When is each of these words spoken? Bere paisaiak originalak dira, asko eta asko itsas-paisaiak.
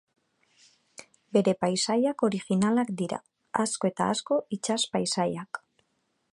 Bere 1.37 1.53
paisaiak 1.65 2.25
originalak 2.29 2.91
dira, 3.03 3.21
asko 3.67 3.93
eta 3.93 4.11
asko 4.15 4.41
itsas-paisaiak. 4.59 5.65